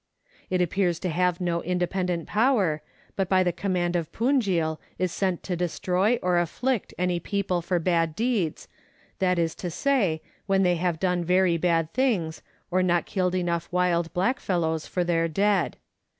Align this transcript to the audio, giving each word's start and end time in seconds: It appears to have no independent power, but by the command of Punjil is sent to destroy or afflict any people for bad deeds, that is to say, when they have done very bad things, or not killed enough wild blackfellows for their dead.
It 0.49 0.63
appears 0.63 0.97
to 1.01 1.09
have 1.09 1.39
no 1.39 1.61
independent 1.61 2.25
power, 2.27 2.81
but 3.15 3.29
by 3.29 3.43
the 3.43 3.51
command 3.53 3.95
of 3.95 4.11
Punjil 4.11 4.79
is 4.97 5.11
sent 5.11 5.43
to 5.43 5.55
destroy 5.55 6.17
or 6.23 6.39
afflict 6.39 6.91
any 6.97 7.19
people 7.19 7.61
for 7.61 7.77
bad 7.77 8.15
deeds, 8.15 8.67
that 9.19 9.37
is 9.37 9.53
to 9.53 9.69
say, 9.69 10.23
when 10.47 10.63
they 10.63 10.77
have 10.77 10.99
done 10.99 11.23
very 11.23 11.55
bad 11.55 11.93
things, 11.93 12.41
or 12.71 12.81
not 12.81 13.05
killed 13.05 13.35
enough 13.35 13.69
wild 13.71 14.11
blackfellows 14.11 14.87
for 14.87 15.03
their 15.03 15.27
dead. 15.27 15.77